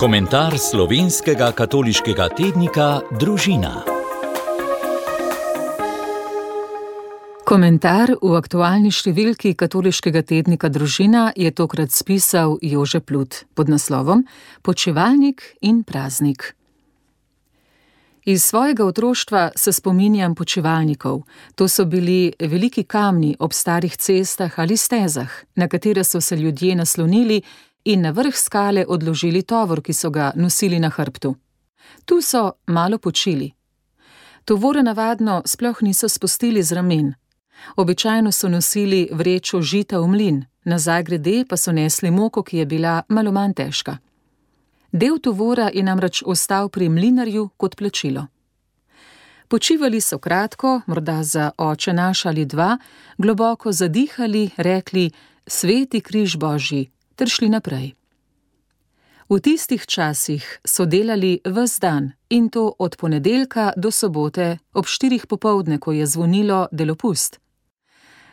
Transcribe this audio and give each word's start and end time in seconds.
Komentar 0.00 0.54
slovenskega 0.58 1.50
katoliškega 1.52 2.30
tednika 2.32 3.02
Družina. 3.20 3.82
Komentar 7.44 8.14
v 8.22 8.30
aktualni 8.38 8.94
številki 8.96 9.52
katoliškega 9.60 10.22
tednika 10.24 10.72
Družina 10.72 11.26
je 11.36 11.52
tokrat 11.52 11.92
spisal 11.92 12.56
Jože 12.64 13.02
Plut 13.04 13.42
pod 13.52 13.68
naslovom 13.68 14.24
Počevalnik 14.64 15.44
in 15.60 15.84
praznik. 15.84 16.54
Iz 18.24 18.44
svojega 18.44 18.88
otroštva 18.88 19.50
se 19.52 19.72
spominjam 19.72 20.32
počevalnikov. 20.34 21.26
To 21.60 21.68
so 21.68 21.84
bili 21.84 22.32
veliki 22.40 22.88
kamni 22.88 23.36
ob 23.38 23.52
starih 23.52 23.96
cestah 23.96 24.56
ali 24.56 24.80
stezah, 24.80 25.28
na 25.56 25.68
katere 25.68 26.04
so 26.04 26.20
se 26.20 26.36
ljudje 26.36 26.76
naslonili 26.76 27.42
in 27.84 28.00
na 28.00 28.10
vrh 28.10 28.36
skale 28.36 28.84
odložili 28.88 29.42
tovor, 29.42 29.82
ki 29.82 29.92
so 29.92 30.10
ga 30.10 30.32
nosili 30.36 30.78
na 30.78 30.88
hrbtu. 30.88 31.34
Tu 32.04 32.22
so 32.22 32.52
malo 32.66 32.98
počili. 32.98 33.52
Tovore 34.44 34.82
navadno 34.82 35.42
sploh 35.46 35.82
niso 35.82 36.08
spustili 36.08 36.62
z 36.62 36.72
ramen. 36.72 37.14
Običajno 37.76 38.32
so 38.32 38.48
nosili 38.48 39.08
vrečo 39.12 39.60
žita 39.62 40.00
v 40.00 40.08
mlin, 40.08 40.44
nazaj 40.64 41.02
grede 41.02 41.44
pa 41.48 41.56
so 41.56 41.72
nesli 41.72 42.10
moko, 42.10 42.42
ki 42.42 42.56
je 42.56 42.66
bila 42.66 43.02
malo 43.08 43.32
manj 43.32 43.54
težka. 43.54 43.98
Del 44.92 45.18
tovora 45.18 45.70
je 45.74 45.82
namreč 45.82 46.22
ostal 46.26 46.68
pri 46.68 46.88
mlinarju 46.88 47.48
kot 47.56 47.76
plačilo. 47.76 48.26
Počivali 49.48 50.00
so 50.00 50.18
kratko, 50.18 50.80
morda 50.86 51.22
za 51.22 51.50
oče 51.58 51.92
naš 51.92 52.26
ali 52.26 52.44
dva, 52.44 52.78
globoko 53.18 53.72
zadihali, 53.72 54.50
rekli: 54.56 55.10
Sveti 55.46 56.00
križ 56.00 56.36
Božji, 56.36 56.90
ter 57.20 57.28
šli 57.28 57.48
naprej. 57.52 57.92
V 59.28 59.38
tistih 59.44 59.84
časih 59.86 60.42
so 60.64 60.86
delali 60.88 61.36
ves 61.44 61.76
dan 61.78 62.12
in 62.32 62.48
to 62.48 62.72
od 62.78 62.96
ponedeljka 62.96 63.72
do 63.76 63.90
sobote 63.90 64.58
ob 64.72 64.88
štirih 64.88 65.26
popovdne, 65.26 65.78
ko 65.78 65.92
je 65.92 66.06
zvonilo 66.06 66.66
delopust. 66.72 67.38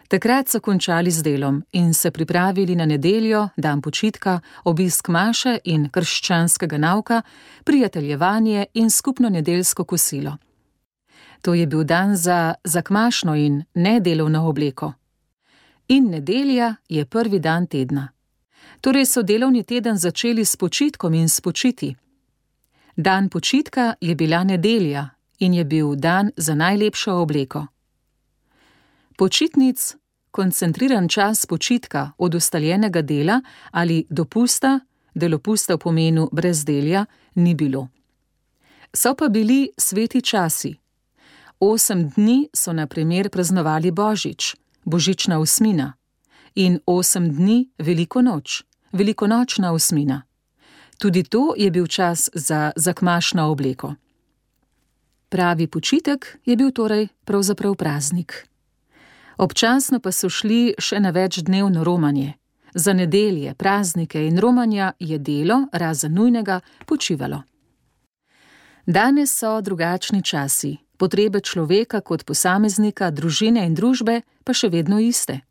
Takrat 0.07 0.47
so 0.47 0.63
končali 0.63 1.11
z 1.11 1.21
delom 1.21 1.61
in 1.71 1.93
se 1.93 2.11
pripravili 2.11 2.75
na 2.75 2.85
nedeljo, 2.85 3.49
dan 3.57 3.81
počitka, 3.81 4.39
obisk 4.63 5.07
maše 5.07 5.59
in 5.63 5.89
krščanskega 5.91 6.77
nauka, 6.77 7.21
prijateljevanje 7.63 8.65
in 8.73 8.89
skupno 8.89 9.29
nedeljsko 9.29 9.83
kosilo. 9.83 10.37
To 11.41 11.53
je 11.53 11.67
bil 11.67 11.83
dan 11.83 12.15
za 12.15 12.53
zakmašno 12.63 13.35
in 13.35 13.63
nedelovno 13.73 14.47
obleko. 14.47 14.93
In 15.87 16.09
nedelja 16.09 16.75
je 16.89 17.05
prvi 17.05 17.39
dan 17.39 17.67
tedna. 17.67 18.16
Torej 18.81 19.05
so 19.05 19.23
delovni 19.23 19.63
teden 19.63 19.97
začeli 19.97 20.45
s 20.45 20.55
počitkom 20.55 21.13
in 21.13 21.29
s 21.29 21.41
počiti. 21.41 21.95
Dan 22.97 23.29
počitka 23.29 23.93
je 24.01 24.15
bila 24.15 24.43
nedelja 24.43 25.09
in 25.39 25.53
je 25.53 25.65
bil 25.65 25.95
dan 25.95 26.31
za 26.37 26.55
najlepšo 26.55 27.13
obleko. 27.13 27.67
Počitnic, 29.17 29.95
koncentriran 30.31 31.09
čas 31.09 31.45
počitka 31.45 32.11
od 32.17 32.35
ustaljenega 32.35 33.01
dela 33.01 33.41
ali 33.71 34.05
dopusta, 34.09 34.79
delopusta 35.15 35.75
v 35.75 35.77
pomenu 35.77 36.29
brezdelja, 36.31 37.05
ni 37.35 37.55
bilo. 37.55 37.87
So 38.93 39.15
pa 39.15 39.27
bili 39.27 39.69
sveti 39.77 40.21
časi. 40.21 40.75
Osem 41.59 42.09
dni 42.09 42.49
so 42.53 42.73
na 42.73 42.87
primer 42.87 43.29
praznovali 43.29 43.91
Božič, 43.91 44.55
Božična 44.85 45.39
usmina, 45.39 45.93
in 46.55 46.79
osem 46.85 47.33
dni 47.35 47.69
Veliko 47.77 48.21
noč, 48.21 48.63
Velikonočna 48.91 49.73
usmina. 49.73 50.21
Tudi 50.97 51.23
to 51.23 51.53
je 51.57 51.71
bil 51.71 51.87
čas 51.87 52.29
za 52.33 52.71
zakmašno 52.75 53.51
obleko. 53.51 53.93
Pravi 55.29 55.67
počitek 55.67 56.37
je 56.45 56.55
bil 56.55 56.71
torej 56.71 57.07
pravzaprav 57.25 57.75
praznik 57.75 58.47
občasno 59.37 59.99
pa 59.99 60.11
so 60.11 60.29
šli 60.29 60.75
še 60.79 60.99
na 60.99 61.09
večdnevno 61.09 61.83
romanje. 61.83 62.33
Za 62.73 62.93
nedelje, 62.93 63.53
praznike 63.53 64.27
in 64.27 64.39
romanja 64.39 64.91
je 64.99 65.17
delo, 65.17 65.65
razen 65.71 66.13
nujnega, 66.13 66.59
počivalo. 66.85 67.43
Danes 68.85 69.33
so 69.39 69.61
drugačni 69.61 70.21
časi, 70.23 70.77
potrebe 70.97 71.39
človeka 71.39 72.01
kot 72.01 72.23
posameznika, 72.25 73.11
družine 73.11 73.65
in 73.65 73.73
družbe 73.75 74.21
pa 74.43 74.53
še 74.53 74.69
vedno 74.69 74.99
iste. 74.99 75.41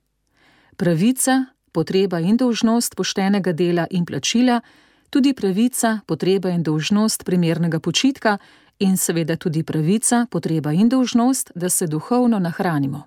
Pravica, 0.77 1.45
potreba 1.77 2.21
in 2.25 2.37
dolžnost 2.41 2.97
poštenega 2.97 3.53
dela 3.53 3.85
in 3.91 4.05
plačila, 4.09 4.61
tudi 5.11 5.35
pravica, 5.35 6.01
potreba 6.07 6.49
in 6.51 6.63
dolžnost 6.63 7.25
primernega 7.25 7.81
počitka 7.81 8.39
in 8.79 8.97
seveda 8.97 9.37
tudi 9.37 9.63
pravica, 9.63 10.27
potreba 10.31 10.73
in 10.73 10.89
dolžnost, 10.89 11.53
da 11.55 11.69
se 11.69 11.87
duhovno 11.87 12.39
nahranimo. 12.39 13.05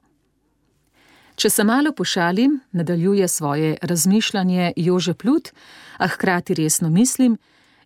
Če 1.35 1.49
se 1.49 1.63
malo 1.63 1.93
pošalim, 1.95 2.59
nadaljuje 2.71 3.27
svoje 3.27 3.77
razmišljanje 3.81 4.73
Jože 4.75 5.13
Plut, 5.13 5.49
a 5.97 6.07
hkrati 6.07 6.53
resno 6.53 6.89
mislim, 6.89 7.37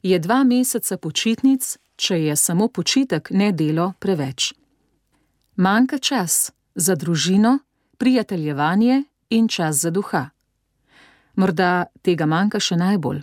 je 0.04 0.20
dva 0.20 0.44
meseca 0.44 0.98
počitnic, 0.98 1.78
če 1.96 2.18
je 2.24 2.36
samo 2.36 2.68
počitek, 2.68 3.30
ne 3.32 3.52
delo, 3.52 3.94
preveč. 4.00 4.54
Manjka 5.56 5.98
čas 5.98 6.52
za 6.76 6.96
družino, 6.96 7.60
prijateljevanje 7.98 9.04
in 9.30 9.48
čas 9.48 9.76
za 9.86 9.92
duha. 9.92 10.30
Morda 11.36 11.86
tega 12.02 12.26
manjka 12.26 12.60
še 12.60 12.78
najbolj. 12.78 13.22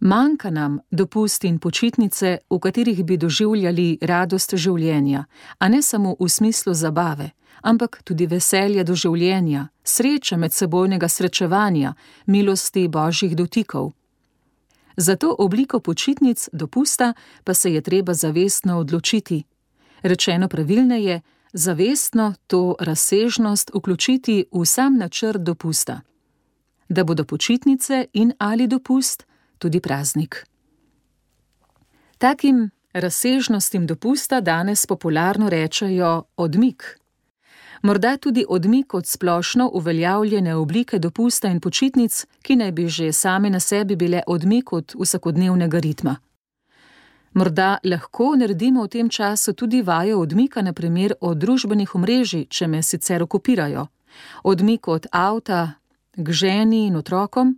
Manjka 0.00 0.50
nam 0.50 0.80
dopust 0.90 1.44
in 1.44 1.58
počitnice, 1.58 2.38
v 2.50 2.58
katerih 2.58 3.04
bi 3.04 3.16
doživljali 3.16 3.98
radost 4.00 4.56
življenja, 4.56 5.26
a 5.58 5.68
ne 5.68 5.82
samo 5.82 6.16
v 6.20 6.28
smislu 6.28 6.74
zabave 6.74 7.30
ampak 7.62 8.02
tudi 8.04 8.26
veselje 8.26 8.84
do 8.84 8.94
življenja, 8.94 9.68
sreče 9.84 10.36
medsebojnega 10.40 11.08
srečevanja, 11.08 11.94
milosti 12.26 12.88
božjih 12.88 13.36
dotikov. 13.36 13.92
Za 14.96 15.16
to 15.16 15.32
obliko 15.38 15.80
počitnic 15.80 16.48
dopusta 16.52 17.14
pa 17.44 17.54
se 17.54 17.72
je 17.72 17.80
treba 17.80 18.14
zavestno 18.14 18.78
odločiti. 18.78 19.44
Rečeno 20.02 20.48
pravilneje, 20.48 21.20
zavestno 21.52 22.34
to 22.46 22.76
razsežnost 22.80 23.70
vključiti 23.74 24.44
v 24.52 24.64
sam 24.66 24.96
načrt 24.98 25.40
dopusta. 25.40 26.00
Da 26.90 27.04
bodo 27.04 27.24
počitnice 27.24 28.06
in 28.12 28.32
ali 28.38 28.66
dopust 28.66 29.26
tudi 29.58 29.80
praznik. 29.80 30.46
Takim 32.18 32.70
razsežnostim 32.92 33.86
dopusta 33.86 34.40
danes 34.40 34.86
popularno 34.86 35.48
rečejo 35.48 36.22
odmik 36.36 37.00
morda 37.82 38.16
tudi 38.16 38.44
odmik 38.48 38.94
od 38.94 39.06
splošno 39.06 39.70
uveljavljene 39.74 40.54
oblike 40.54 40.98
dopusta 40.98 41.48
in 41.48 41.60
počitnic, 41.60 42.26
ki 42.42 42.56
naj 42.56 42.72
bi 42.72 42.88
že 42.88 43.12
same 43.12 43.50
na 43.50 43.60
sebi 43.60 43.96
bile 43.96 44.22
odmik 44.26 44.72
od 44.72 44.94
vsakodnevnega 45.00 45.78
ritma. 45.78 46.16
Morda 47.32 47.78
lahko 47.84 48.34
naredimo 48.36 48.84
v 48.84 48.88
tem 48.88 49.08
času 49.08 49.52
tudi 49.52 49.82
vajo 49.82 50.20
odmika, 50.20 50.62
naprimer 50.62 51.14
od 51.20 51.38
družbenih 51.38 51.94
omrežij, 51.94 52.46
če 52.50 52.66
me 52.66 52.82
sicer 52.82 53.22
okupirajo, 53.22 53.86
odmik 54.42 54.88
od 54.88 55.06
avta 55.12 55.68
k 56.24 56.32
ženi 56.32 56.86
in 56.86 56.96
otrokom, 56.96 57.56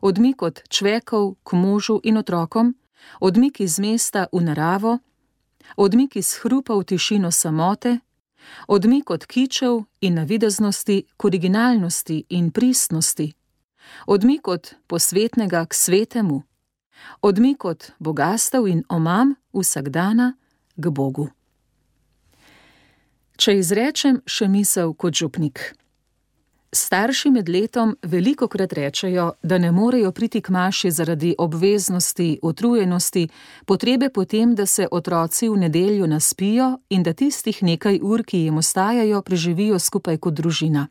odmik 0.00 0.42
od 0.42 0.62
čvekov 0.68 1.34
k 1.44 1.52
možu 1.52 2.00
in 2.04 2.16
otrokom, 2.16 2.74
odmik 3.20 3.60
iz 3.60 3.78
mesta 3.78 4.26
v 4.32 4.40
naravo, 4.40 4.98
odmik 5.76 6.16
iz 6.16 6.38
hrupa 6.42 6.74
v 6.74 6.84
tišino 6.84 7.30
samote 7.30 7.98
odmik 8.66 9.10
od 9.10 9.26
kičev 9.26 9.84
in 10.00 10.14
navideznosti 10.14 11.04
k 11.16 11.24
originalnosti 11.24 12.24
in 12.28 12.50
pristnosti, 12.50 13.32
odmik 14.06 14.48
od 14.48 14.74
posvetnega 14.86 15.66
k 15.66 15.74
svetemu, 15.74 16.42
odmik 17.22 17.64
od 17.64 17.92
bogastev 17.98 18.66
in 18.68 18.84
omam 18.88 19.34
vsakdana 19.52 20.34
k 20.76 20.88
Bogu. 20.88 21.28
Če 23.36 23.58
izrečem 23.58 24.22
še 24.26 24.48
misel 24.48 24.94
kot 24.94 25.14
župnik. 25.14 25.74
Starši 26.74 27.30
med 27.30 27.48
letom 27.48 27.96
veliko 28.02 28.48
krat 28.48 28.72
rečejo, 28.72 29.32
da 29.42 29.58
ne 29.58 29.70
morejo 29.72 30.12
priti 30.12 30.40
k 30.40 30.48
maši 30.48 30.90
zaradi 30.90 31.34
obveznosti, 31.38 32.38
utrujenosti, 32.42 33.28
potrebe 33.66 34.08
potem, 34.08 34.54
da 34.54 34.66
se 34.66 34.88
otroci 34.90 35.48
v 35.48 35.56
nedeljo 35.56 36.06
naspijo 36.06 36.78
in 36.88 37.02
da 37.02 37.12
tistih 37.12 37.62
nekaj 37.62 37.98
ur, 38.02 38.24
ki 38.24 38.38
jim 38.38 38.56
ostajajo, 38.58 39.22
preživijo 39.22 39.78
skupaj 39.78 40.18
kot 40.18 40.34
družina. 40.34 40.88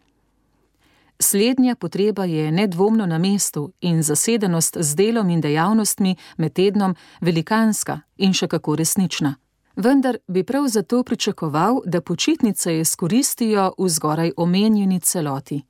Slednja 1.20 1.76
potreba 1.76 2.26
je 2.26 2.52
nedvomno 2.52 3.06
na 3.06 3.18
mestu 3.18 3.72
in 3.82 4.04
zasedenost 4.04 4.78
z 4.80 4.96
delom 4.96 5.30
in 5.30 5.42
dejavnostmi 5.42 6.16
med 6.38 6.54
tednom 6.54 6.96
velikanska 7.22 8.00
in 8.18 8.34
še 8.34 8.48
kako 8.48 8.76
resnična. 8.76 9.36
Vendar 9.76 10.18
bi 10.28 10.44
prav 10.44 10.68
zato 10.68 11.04
pričakoval, 11.04 11.82
da 11.86 12.02
počitnice 12.02 12.80
izkoristijo 12.80 13.74
v 13.78 13.90
zgoraj 13.90 14.32
omenjeni 14.38 15.00
celoti 15.00 15.64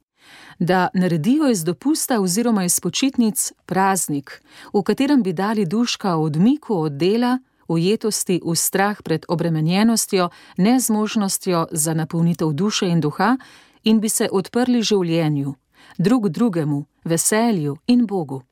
Da 0.59 0.87
naredijo 0.93 1.49
iz 1.49 1.63
dopusta 1.63 2.19
oziroma 2.21 2.63
iz 2.63 2.79
počitnic 2.79 3.51
praznik, 3.65 4.43
v 4.73 4.83
katerem 4.83 5.23
bi 5.23 5.33
dali 5.33 5.65
duška 5.65 6.15
odmiku 6.15 6.77
od 6.77 6.91
dela, 6.91 7.39
ujetosti 7.67 8.41
v 8.45 8.55
strah 8.55 9.01
pred 9.01 9.25
obremenjenostjo, 9.27 10.29
nezmožnostjo 10.57 11.67
za 11.71 11.93
napolnitev 11.93 12.51
duše 12.51 12.87
in 12.87 13.01
duha 13.01 13.37
in 13.83 13.99
bi 13.99 14.09
se 14.09 14.29
odprli 14.31 14.81
življenju, 14.81 15.55
drug 15.97 16.29
drugemu, 16.29 16.85
veselju 17.05 17.77
in 17.87 18.05
Bogu. 18.05 18.43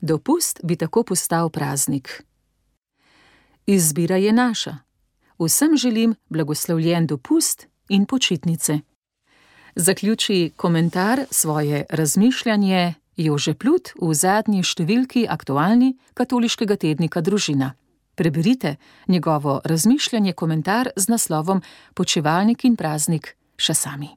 Dopust 0.00 0.60
bi 0.64 0.76
tako 0.76 1.02
postal 1.02 1.50
praznik. 1.50 2.24
Izbira 3.66 4.16
je 4.16 4.32
naša. 4.32 4.78
Vsem 5.38 5.76
želim 5.76 6.14
blagoslovljen 6.28 7.06
dopust 7.06 7.66
in 7.88 8.06
počitnice. 8.06 8.80
Zaključi 9.74 10.52
komentar 10.56 11.20
svoje 11.30 11.84
razmišljanje 11.90 12.94
Jože 13.16 13.54
Plut 13.54 13.88
v 14.00 14.14
zadnji 14.14 14.60
številki 14.60 15.24
aktualni 15.28 15.94
katoliškega 16.14 16.76
tednika 16.76 17.20
Družina. 17.24 17.72
Preberite 18.14 18.76
njegovo 19.08 19.60
razmišljanje, 19.64 20.32
komentar 20.32 20.90
z 20.96 21.08
naslovom 21.08 21.62
Počevalnik 21.94 22.64
in 22.64 22.76
praznik 22.76 23.32
še 23.56 23.74
sami. 23.74 24.10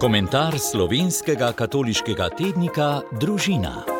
Komentar 0.00 0.56
slovenskega 0.58 1.52
katoliškega 1.52 2.30
tednika 2.40 3.02
Družina. 3.20 3.95